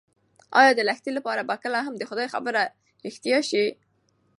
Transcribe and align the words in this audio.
ایا 0.59 0.71
د 0.75 0.79
لښتې 0.89 1.11
لپاره 1.17 1.41
به 1.49 1.55
کله 1.63 1.77
هم 1.85 1.95
د 1.97 2.03
خدای 2.09 2.27
خبره 2.33 2.61
رښتیا 3.05 3.39
شي؟ 3.49 3.65